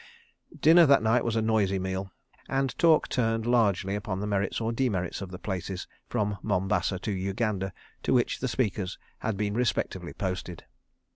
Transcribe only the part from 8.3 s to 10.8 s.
the speakers had been respectively posted.